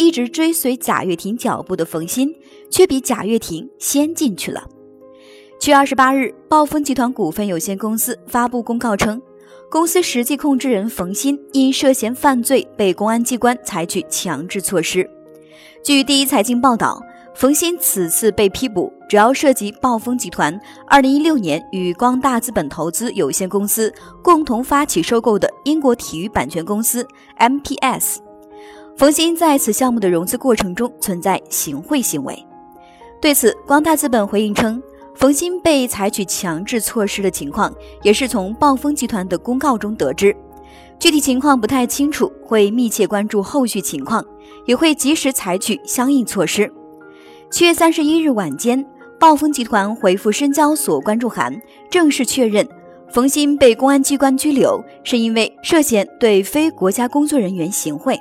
[0.00, 2.34] 一直追随贾跃亭脚步的冯鑫，
[2.70, 4.66] 却比贾跃亭先进去了。
[5.58, 9.20] 七月二十八日，暴风集团股份有限公司发布公告称，
[9.70, 15.06] 公司实际控制人冯鑫因涉嫌犯罪被公安机关采取强制措施。
[15.84, 16.98] 据第一财经报道，
[17.34, 23.92] 冯鑫此次被批捕，主要涉及暴风集团二零一六年与光大资本投资有限公司
[24.22, 27.06] 共同发起收购的英国体育版权公司
[27.38, 28.29] MPS。
[29.00, 32.46] 冯鑫在此项目的融资过程中存在行贿行为，
[33.18, 34.78] 对此，光大资本回应称，
[35.14, 40.36] 冯鑫被采取强制措施的情况也是从暴风集团的公告中得知，
[40.98, 44.22] 具体情况不太清楚，会密切关注后续情况，
[44.66, 46.70] 也会及时采取相应措施。
[47.50, 48.84] 七月三十一日晚间，
[49.18, 51.58] 暴风集团回复深交所关注函，
[51.90, 52.68] 正式确认
[53.10, 58.20] 冯鑫被公安机关拘留，是因为涉嫌对非国家工作人员行贿。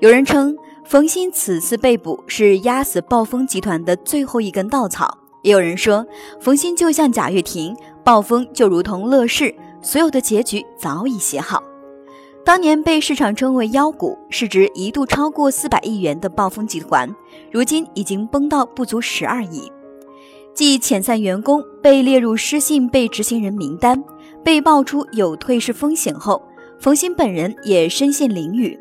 [0.00, 6.06] 有人称冯鑫此次被捕是压死暴风集团的最后一根稻草，也有人说
[6.40, 11.62] 冯鑫就像贾跃亭，暴风就如同乐视，所有的结局早已写好。
[12.46, 17.14] 当年被市场称为妖股，市值一度超过四百亿元的暴风集团，
[17.52, 19.70] 如今已经崩到不足十二亿。
[20.54, 24.02] 继遣散员工被列入失信被执行人名单，
[24.42, 26.42] 被爆出有退市风险后，
[26.78, 28.80] 冯鑫本人也深陷囹圄。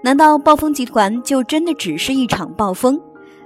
[0.00, 3.00] 难道暴风集团就真的只是一场暴风？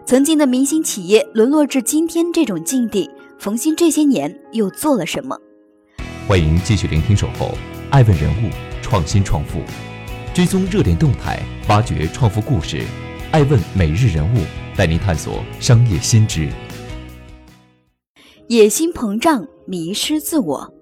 [0.04, 3.08] 曾经的明星企业沦落至今天这种境地，
[3.38, 5.34] 冯鑫这些年又做了什么？
[6.28, 7.52] 欢迎继续聆听《守候
[7.88, 8.50] 爱问人物
[8.82, 9.60] 创新创富》，
[10.34, 12.82] 追踪热点动态，挖掘创富故事。
[13.30, 14.44] 爱问每日人物
[14.76, 16.50] 带您探索商业新知。
[18.48, 20.74] 野心膨胀，迷失自我。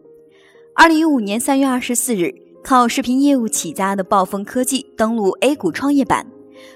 [0.75, 2.35] 二零一五年三月二十四日。
[2.63, 6.27] 靠视频业务起家的暴风科技登陆 A 股创业板，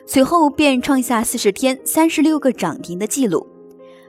[0.06, 3.46] 随后便创下四十天三十六个涨停的记录。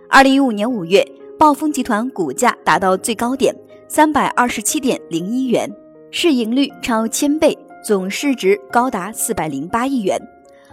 [0.10, 1.06] 二零一五年五月，
[1.38, 3.54] 暴风集团股价达到最高点
[3.90, 5.70] 三百二十七点零一元，
[6.12, 7.56] 市盈率超千倍，
[7.86, 10.20] 总市值高达四百零八亿元，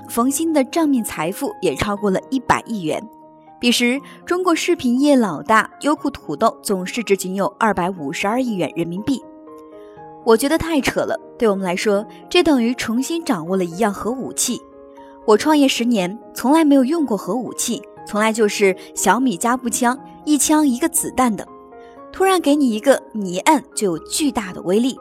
[0.09, 3.03] 冯鑫的账面财富也超过了一百亿元。
[3.61, 9.21] 彼时，中国视频业老大优酷土豆总市值仅有二百五十二亿元人民币。
[10.25, 11.19] 我觉得太扯了。
[11.39, 14.61] 对我们来说，这等于重新掌握了一样核武器。
[15.25, 21.47] 我创业十年，从来没有用过核武器，从来就是小米加步枪，一枪一个子弹的。
[22.13, 24.99] 突然给你一个，你一按就有巨大的威力。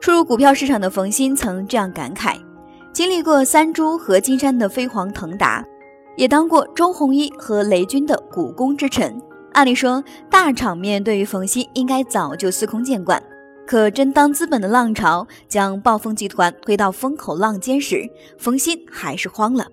[0.00, 2.36] 初入股票市场的冯鑫曾这样感慨：
[2.92, 5.64] 经历过三株和金山的飞黄腾达，
[6.16, 9.20] 也当过周鸿祎和雷军的股肱之臣。
[9.52, 13.22] 按理说，大场面对于冯鑫应该早就司空见惯。
[13.66, 19.66] 可真当资本的浪潮将暴风集团推到风口浪尖时，冯鑫还是慌了。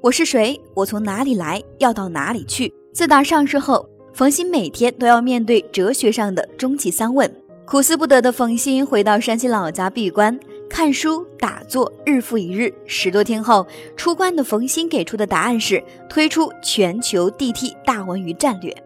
[0.00, 0.60] 我是谁？
[0.74, 1.62] 我从哪里来？
[1.78, 2.74] 要到哪里去？
[2.92, 7.32] 自打上市后，冯鑫每天都要面对哲学上的终极三问。
[7.64, 10.36] 苦思不得的冯鑫回到山西老家闭关
[10.68, 12.74] 看书打坐，日复一日。
[12.84, 13.64] 十多天后，
[13.96, 15.80] 出关的冯鑫给出的答案是
[16.10, 18.76] 推出全球 DT 大文娱战略。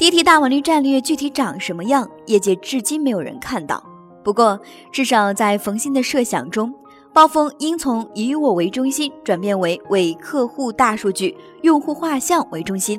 [0.00, 2.08] DT 大文娱战略具体长什么样？
[2.24, 3.84] 业界至今没有人看到。
[4.24, 4.58] 不过，
[4.90, 6.72] 至少在冯鑫的设想中，
[7.12, 12.98] 暴风应从以我为中心转变为为客户大数据、用户画像为中心，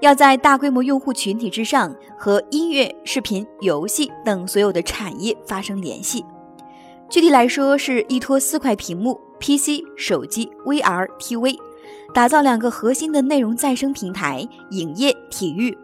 [0.00, 6.24] 要在大规模用户群体之上和音乐、视频、游戏等所有的产业发生联系。
[7.10, 11.58] 具体来说，是依托四块屏幕 （PC、手机、VR、TV），
[12.14, 15.76] 打造两个核心的内容再生平台：影业、体育。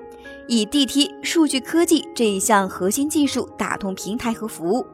[0.52, 4.84] 以 DT 数据科技这一项核心技术打通平台和服务，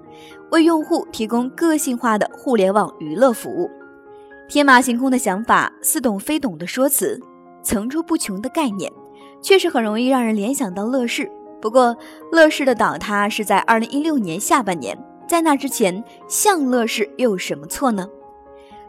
[0.50, 3.70] 为用户提供个性化的互联网娱乐服务。
[4.50, 7.18] 天马行空的想法，似懂非懂的说辞，
[7.62, 8.92] 层出不穷的概念，
[9.40, 11.26] 确实很容易让人联想到乐视。
[11.58, 11.96] 不过，
[12.30, 14.94] 乐视的倒塌是在2016年下半年，
[15.26, 18.06] 在那之前，像乐视又有什么错呢？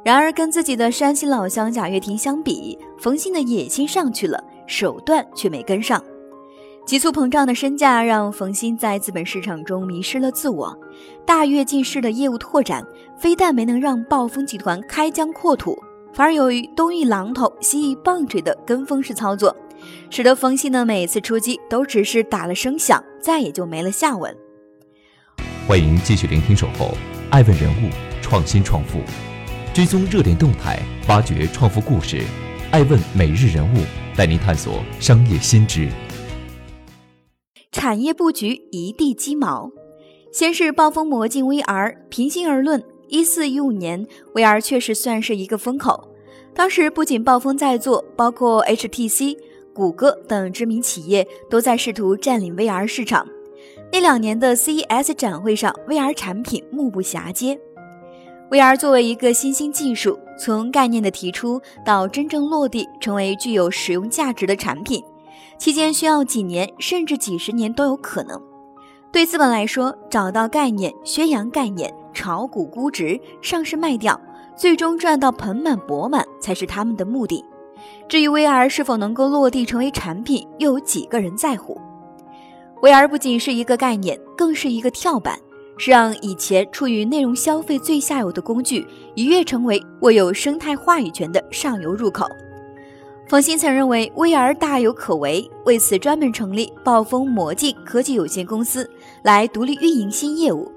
[0.03, 6.03] 然而，跟自己的山西老乡贾跃亭相比，冯鑫的野心上去了，手段却没跟上。
[6.87, 10.73] 急速膨胀的身价让冯鑫在资本市场中迷失了自我，
[11.25, 12.81] 大跃进式的业务拓展
[13.19, 15.77] 非但没能让暴风集团开疆扩土，
[16.13, 19.53] 反而由于东一榔头西一棒槌的跟风式操作，
[20.09, 24.33] 使得冯鑫的每次出击都只是打了声响，再也就没了下文。
[25.67, 26.85] 欢迎继续聆听《守候》，
[27.29, 27.89] 爱问人物，
[28.21, 29.01] 创新创富，
[29.73, 30.79] 追踪热点动态，
[31.09, 32.23] 挖掘创富故事。
[32.71, 33.83] 爱问每日人物
[34.15, 35.89] 带您探索商业新知。
[37.77, 39.71] 产业布局一地鸡毛。
[40.31, 44.03] 先是暴风魔镜 VR，平心而论，一四一五年
[44.33, 46.09] VR 确实算是一个风口。
[46.55, 49.37] 当时不仅暴风在做，包括 HTC、
[49.75, 53.27] 谷歌等知名企业都在试图占领 VR 市场。
[53.91, 57.59] 那两年的 CES 展会上，VR 产品目不暇接。
[58.49, 65.03] VR 作为一个新兴技术，从概念的提出到真正落地成为具有使用价值的产品，
[65.57, 68.41] 期间需要几年甚至几十年都有可能。
[69.11, 74.19] 对资本来说，找到概念、宣扬概念、炒股估值、上市卖掉，
[74.55, 77.43] 最终赚到盆满钵满才是他们的目的。
[78.07, 81.79] 至于 VR 是否能够落地成为产品，又有几个人在乎
[82.81, 85.39] ？VR 不仅是一个概念，更是一个跳板。
[85.79, 92.25] 是让以前处于内容消费最下游的工具，一跃成为握有生态话语权的上游入口。
[93.27, 98.89] 冯鑫曾认为 VR 大有可为，为此专门成立暴风魔镜科技有限公司
[99.21, 100.71] 来独立运营新业务。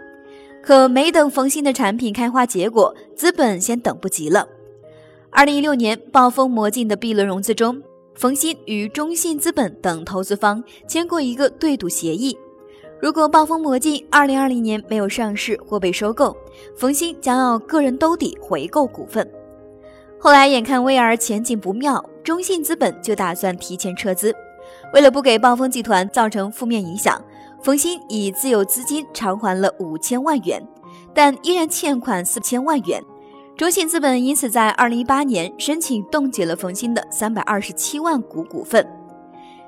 [0.60, 4.48] 可没等冯鑫的产品开花结果，资本先等不及了。
[5.30, 7.80] 二零一六年，暴风魔镜的 B 轮融资中，
[8.16, 12.36] 冯鑫与中信资本等投资方签过一个对赌协议。
[13.00, 16.36] 如果暴风魔镜二零二零年没有上市或被收购，
[16.76, 19.30] 冯鑫将要个人兜底回购股份。
[20.18, 24.34] 后来眼看 VR 前景不妙，中信资本就打算提前撤资。
[24.92, 27.22] 为了不给暴风集团造成负面影响，
[27.62, 30.62] 冯鑫以自有资金偿还了五千万元，
[31.14, 33.02] 但依然欠款四千万元。
[33.56, 38.86] 中信资本因此在二零一八年申请冻结了冯鑫的三百二十七万股股份。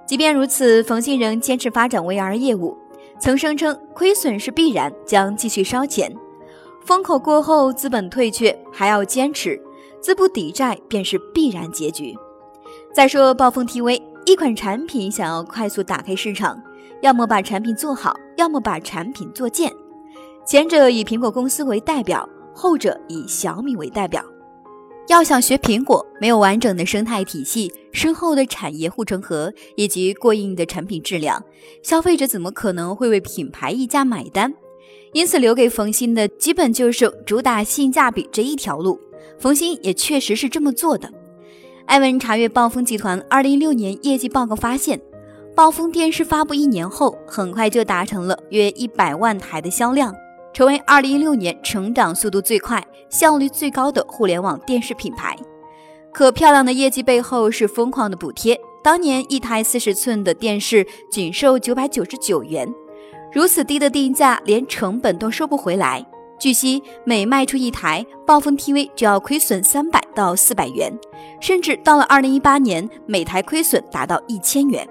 [0.06, 2.76] 即便如此，冯鑫仍坚持发展 VR 业务。
[3.18, 6.12] 曾声称亏损是必然，将继续烧钱。
[6.84, 9.60] 风口过后，资本退却，还要坚持，
[10.00, 12.16] 资不抵债便是必然结局。
[12.94, 16.62] 再说暴风 TV，一款产品想要快速打开市场，
[17.00, 19.72] 要么把产品做好，要么把产品做贱。
[20.46, 24.22] 前者以苹果公司为代表，后者以小米为代表。
[25.08, 31.42] 要想学苹果，没有完整的生态体系、深厚的产业护城河以及过硬的产品质量，
[31.82, 34.52] 消费者怎么可能会为品牌溢价买单？
[35.14, 39.00] 因此，留给冯鑫的基本就是主打性价比这一条路。
[39.38, 41.10] 冯鑫也确实是这么做的。
[41.86, 45.00] 艾文查阅暴风集团二零一六年业绩报告发现，
[45.54, 50.14] 暴风电视发布一年后，很快就达成了约一百万台的销量。
[50.54, 55.36] 成为二零一六年成长速度最快、效率最高的互联网电视品牌。
[56.12, 58.58] 可漂亮的业绩背后是疯狂的补贴。
[58.82, 62.68] 当年一台四十寸的电视仅售九百九十九元，
[63.32, 66.04] 如此低的定价，连成本都收不回来。
[66.42, 70.92] 据悉，每卖出一台暴风 TV 就要亏损三百到四百元，
[71.40, 74.84] 甚至到了二零一八年，每台亏损达到一千元。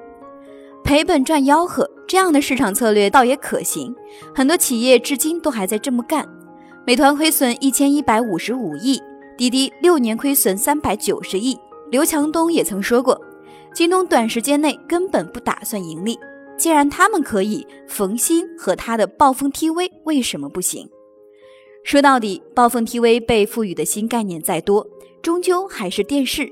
[0.82, 3.94] 赔本赚吆喝，这样的市场策略倒也可行，
[4.34, 6.26] 很多企业至今都还在这么干。
[6.88, 9.02] 美团亏损一千一百五十五亿，
[9.38, 11.60] 滴滴六年亏损三百九十亿。
[11.90, 13.20] 刘强东也曾说过，
[13.74, 16.18] 京东短时间内根本不打算盈利。
[16.58, 20.90] 既然他们可以，冯鑫和他的暴风 TV 为什么不行？
[21.84, 24.88] 说到底，暴风 TV 被赋予的新概念再多，
[25.22, 26.52] 终究还是电视。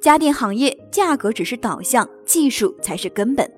[0.00, 3.50] 家电行业价格只是导向，技术才是根本。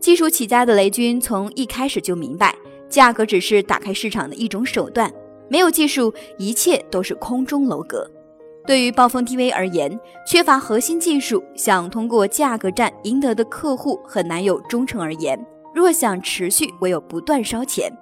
[0.00, 2.54] 技术起家的雷军从一开始就明白，
[2.88, 5.12] 价格只是打开市场的一种手段，
[5.48, 8.10] 没有技术，一切都是空中楼阁。
[8.66, 14.98] 对于暴风 TV 而言，缺乏核心技术，想通过价格战赢得的客户很难有忠诚。
[14.98, 15.38] 而言，
[15.74, 17.92] 若想持续，唯有不断烧钱，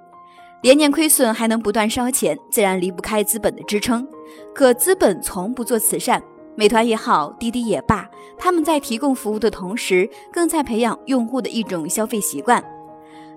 [0.62, 4.07] 连年亏损还能不断烧钱，自然离不开资本的支撑。
[4.54, 6.23] 可资本从不做慈善。
[6.54, 12.62] 美团也好，滴滴也罢，他们在提供服务的同时，更在培养用户的一种消费习惯。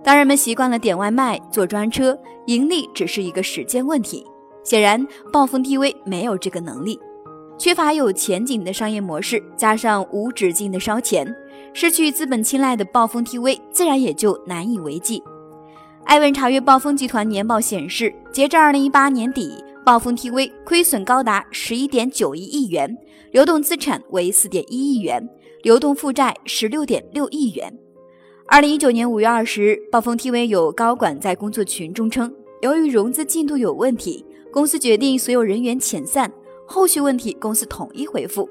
[0.03, 4.23] 当人们习惯了点外卖、坐专车，盈利只是一个时间问题。
[4.63, 6.99] 显然，暴风 TV 没有这个能力，
[7.57, 11.25] 缺乏有前景的商业模式，加上无止境的烧钱，
[11.73, 15.23] 失去资本青睐的暴风 TV 自然也就难以为继。
[16.05, 19.51] 艾文查阅暴风集团年报显示，截至二零一八年底。
[19.83, 22.97] 暴风 TV 亏损高达十一点九一亿元，
[23.31, 25.27] 流动资产为四点一亿元，
[25.61, 27.71] 流动负债十六点六亿元。
[28.47, 36.31] 二零一九年五月二十日，暴风 TV 有高管在工作群中称，由于融资进度有问题，公司决定所有人员遣散，
[36.65, 38.49] 后续问题公司统一回复。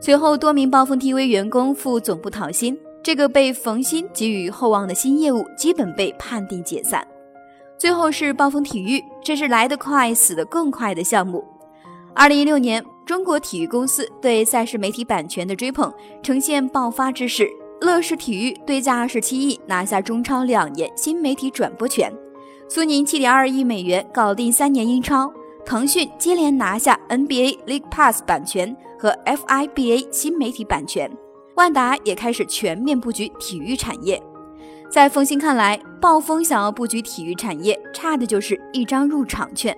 [0.00, 7.06] 随后，多名暴风 TV 员工赴总部讨薪，这个被冯鑫给予厚望的新业务基本被判定解散。
[7.76, 11.44] 最后是暴风体育，这是来得快死得更快的项目。
[12.14, 15.92] 二零一六年，中国体育公司对赛事媒体版权的追捧
[16.22, 17.46] 呈现爆发之势，
[17.82, 22.10] 乐视体育对价二十七亿拿下中超两年新媒体转播权，
[22.70, 25.30] 苏宁七点二亿美元搞定三年英超。
[25.66, 31.10] 腾讯接连拿下 NBA League Pass 版权和 FIBA 新媒体版权，
[31.56, 34.20] 万达也开始全面布局体育产业。
[34.90, 39.76] 在冯鑫看来，暴风想要布局体育产业，差的就是一张入场券。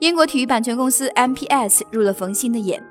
[0.00, 2.82] 英国体育版权公司 MPS 入了冯鑫的眼。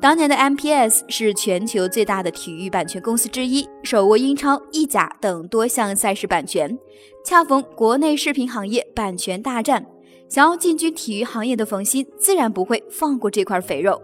[0.00, 6.78] 当年的 MPS 是全球最大的体育版权公司之一，手握英超、意甲等多项赛事版权。
[7.24, 9.86] 恰逢国内视频行业版权大战。
[10.28, 14.00] 想要进军体育行业的冯鑫，自然不会放过这块肥肉。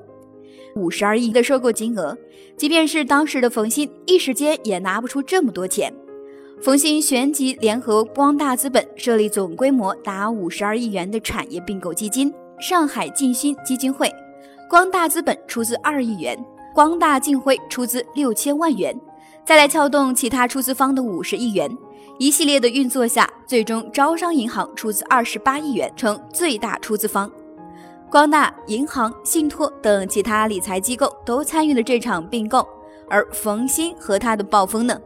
[0.77, 2.17] 五十二亿的收购金额，
[2.57, 5.93] 即便是当时的冯鑫，一时间也拿不出这么多钱。
[6.63, 14.13] 冯鑫旋即联合光大资本设立总规模达五十二亿元的产业并购基金——上海晋鑫基金会。
[14.69, 16.39] 光大资本出资二亿元，
[16.75, 18.95] 光大晋辉出资六千万元，
[19.45, 21.71] 再来撬动其他出资方的五十亿元。
[22.19, 27.33] 一系列的运作下，最终招商银行出资二十八亿元，成最大出资方。
[28.11, 32.67] 光大银行、信托等其他理财机构都参与了这场并购。
[33.09, 35.01] 而冯鑫和他的暴风呢，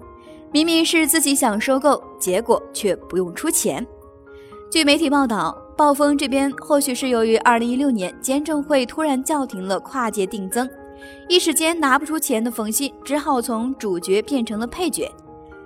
[0.50, 3.86] 明明是自己想收购，结果却不用出钱。
[4.70, 10.68] 据媒体报道，暴风这边或许是由于二零一六年监证会突然叫停了跨界定增，
[11.28, 15.10] 一时间拿不出钱的冯鑫只好从主角变成了配角。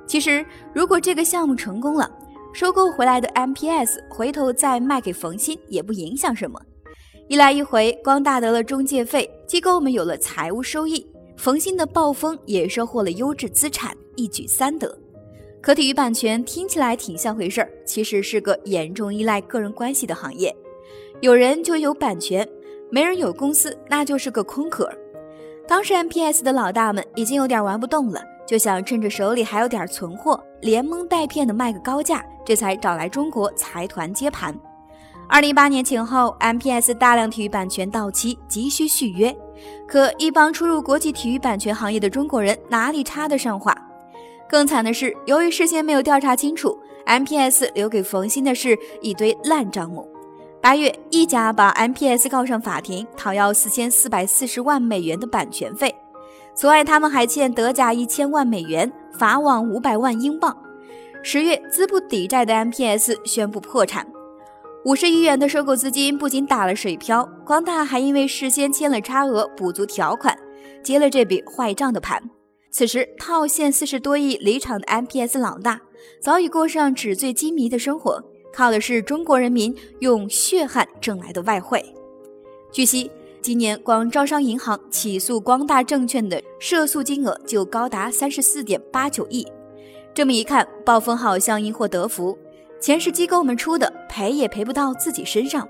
[0.06, 2.10] 其实，如果这个项目成功了，
[2.52, 6.60] 收购回来的 MPS 回头再卖给冯鑫也不影响什么。
[7.28, 11.06] 一来一回，光大得了中介费，机构们有了财务收益，
[11.36, 14.98] 冯鑫的暴风也收获了优质资产，一举三得。
[15.60, 20.54] 可体育版权听起来挺像回事儿，其实是个严重依赖个人关系的行业。
[21.20, 22.48] 有人就有版权，
[22.90, 24.90] 没人有公司，那就是个空壳。
[25.66, 28.22] 当时 MPS 的老大们已经有点玩不动了。
[28.46, 34.58] 就想趁着手里还有点存货，连蒙带骗的卖个高价，这才找来中国财团接盘。
[35.30, 39.36] 二零一八年前后，MPS 大量体育版权到期，急需续约。
[39.86, 43.76] 可一帮初入国际体育版权行业的中国人哪里插得上话？
[44.48, 50.08] 更惨的是，由于事先没有调查清楚，MPS 留给冯鑫的是一堆烂账目。
[50.62, 55.94] 八月，意甲把 MPS 告上法庭，讨要四千四百四十万美元的版权费。
[56.54, 60.56] 此外，他们还欠德甲一千万美元，法网五百万英镑。
[61.22, 64.06] 十月，资不抵债的 MPS 宣布破产。
[64.88, 70.34] 五十亿元的收购资金不仅打了水漂，光大还因为事先签了差额补足条款，
[70.82, 72.30] 接了这笔坏账的盘。
[72.70, 75.78] 此时，套现四十多亿离场的 MPS 老大，
[76.22, 81.84] 早已过上纸醉金迷的生活，靠的是中国人民用血汗挣来的外汇。
[82.72, 83.10] 据悉。
[83.40, 89.46] 今年光招商银行起诉光大证券的涉诉金额就高达三十四点八九亿。
[90.12, 92.36] 这么一看，暴风好像因祸得福，
[92.80, 95.68] 钱是机构们出的，赔也赔不到自己身上。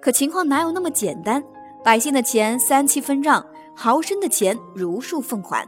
[0.00, 1.42] 可情况哪有那么简单？
[1.84, 5.66] 百姓的钱三七分账，豪绅的钱如数奉还。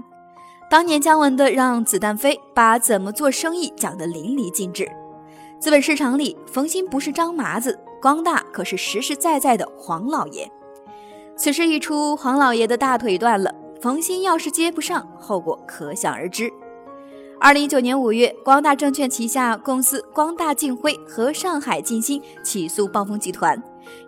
[0.71, 4.89] 当年姜文的《让子弹飞》把怎么做生意讲得淋漓尽致。
[5.59, 10.51] 资本市场里，冯鑫不是张麻子，光大可是实实在在的黄老爷。
[11.37, 13.53] 此事一出，黄老爷的大腿断了。
[13.81, 16.53] 冯鑫要是接不上，后果可想而知。
[17.43, 23.61] 二零一九年五月，光大证券旗下公司光大晋辉和上海晋鑫起诉暴风集团，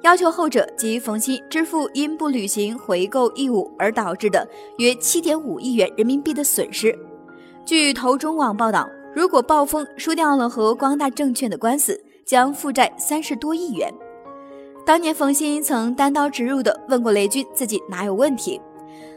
[0.02, 4.46] 要求后者及冯鑫支付因不履行回购义务而导致的
[4.76, 6.94] 约七点五亿元人民币的损失。
[7.64, 13.90] 据投中网报道，如果暴风输掉了和光大证券的官司，将负债三十多亿元。
[14.84, 18.60] 当年冯鑫曾单刀直入地问过雷军自己哪有问题，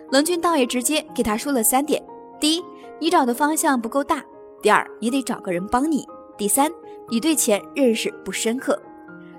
[0.09, 2.01] 冷军倒也直接给他说了三点：
[2.39, 2.63] 第一，
[3.01, 4.19] 你找的方向不够大；
[4.61, 6.03] 第二，你得找个人帮你；
[6.37, 6.71] 第三，
[7.09, 8.81] 你对钱认识不深刻。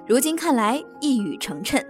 [0.07, 1.83] 如今看来一语成谶。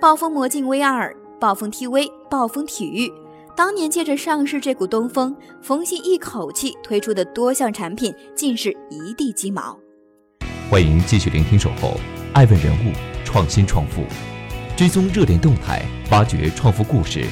[0.00, 3.12] 暴风魔镜 VR、暴风 TV、暴风体育，
[3.56, 9.76] 当年借着上市这股东风，冯鑫一口气推出的多项产品竟是一地鸡毛。
[10.70, 11.98] 欢迎继续聆听《守候
[12.32, 12.90] 爱问人物》。
[13.24, 14.04] 创新创富，
[14.76, 17.24] 追踪热点动态，挖掘创富故事。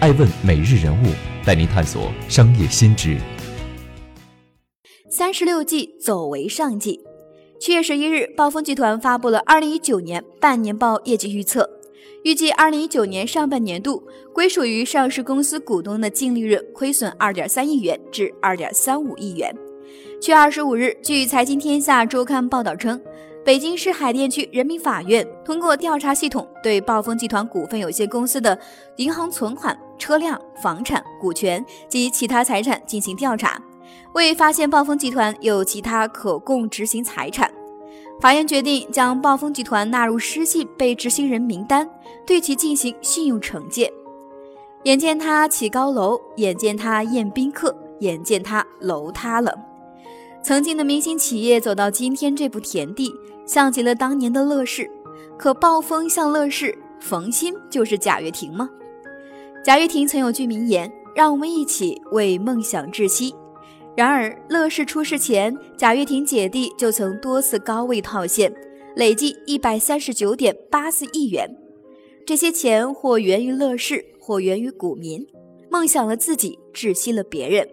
[0.00, 1.08] 爱问每日人物
[1.44, 3.18] 带您探索商业新知。
[5.10, 7.00] 三十六计，走为上计。
[7.60, 11.68] 七月十一日，暴风集团发布了二零一九年半年报业绩预测，
[12.24, 19.54] 预计二零一九年上半年度归属于上市公司股东的净利润亏损二点三亿元至二点三五亿元。
[20.20, 23.00] 七月二十五日，据《财经天下周刊》报道称，
[23.44, 28.56] 北京市海淀区人民法院通过调查系统对暴风集团股份有限公司的
[28.98, 33.60] 银行存款、车辆、房产、股权及其他财产进行调查，
[34.14, 37.50] 未发现暴风集团有其他可供执行财产。
[38.20, 41.88] 法院决定将暴风集团纳入失信被执行人名单，
[42.24, 43.92] 对其进行信用惩戒。
[44.84, 49.52] 眼见他起高楼，眼见他宴宾客，眼见他楼塌了。
[50.44, 53.12] 曾经的明星企业走到今天这步田地，
[53.46, 54.90] 像极了当年的乐视。
[55.38, 58.68] 可暴风像乐视，冯鑫就是贾跃亭吗？
[59.64, 63.34] 贾跃亭曾有句名言：“让我们一起为梦想窒息。”
[63.96, 68.52] 然而，乐视出事前，贾跃亭姐弟就曾多次高位套现，
[68.96, 71.48] 累计一百三十九点八四亿元。
[72.24, 75.26] 这些钱或源于乐视，或源于股民。
[75.70, 77.68] 梦想了自己，窒息了别人。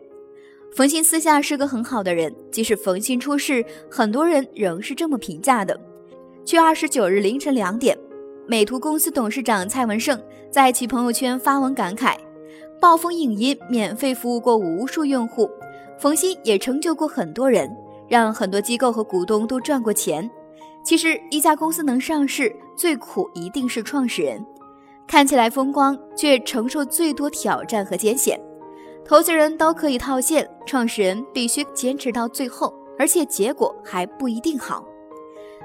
[0.76, 5.78] 冯鑫私下是个很好的人，即使冯鑫出事，很多人仍是这么评价的。
[6.46, 7.98] 七月二十九日凌晨两点，
[8.48, 10.22] 美图公司董事长蔡文胜
[10.52, 12.16] 在其朋友圈发文感慨
[12.80, 15.50] ：“暴风影音免费服务过无数用户。”
[16.00, 17.70] 冯鑫也成就过很多人，
[18.08, 20.30] 让很多机构和股东都赚过钱。
[20.86, 24.44] 其实，一家公司能上市，最苦一定是创始人。
[25.06, 28.40] 看起来风光，却承受最多挑战和艰险。
[29.10, 34.86] 投资人都可以套现，创始人必须坚持到最后，而且结果还不一定好。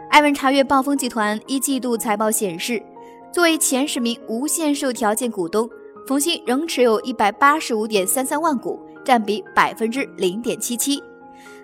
[0.08, 2.82] 艾文查阅暴风集团一季度财报显示，
[3.30, 5.68] 作为前十名无限售条件股东，
[6.06, 8.80] 冯鑫仍持有一百八十五点三三万股。
[9.04, 10.98] 占比百分之零点七七，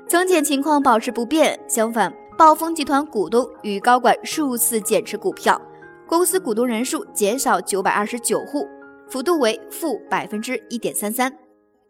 [0.06, 1.58] 增减情况保持不变。
[1.66, 5.58] 相反，暴风集团股东与高管数次减持股票，
[6.06, 8.68] 公司股东人数减少九百二十九户，
[9.08, 11.32] 幅度为负百分之一点三三。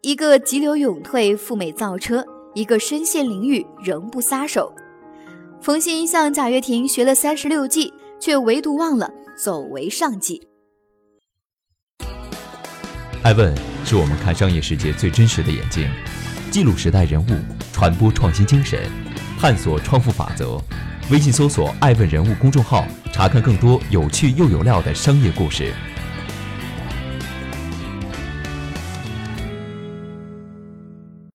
[0.01, 2.23] 一个急流勇退，赴美造车；
[2.55, 4.73] 一个身陷囹圄，仍不撒手。
[5.61, 10.41] 冯鑫向贾跃亭学了三十六计，却唯独忘了走为上计。
[13.21, 15.87] 爱问是我们看商业世界最真实的眼睛，
[16.49, 17.27] 记录时代人物，
[17.71, 18.79] 传播创新精神，
[19.39, 20.59] 探索创富法则。
[21.11, 25.71] 微信搜索“爱问人物”公众号，查看更多有趣又有料的商业故事。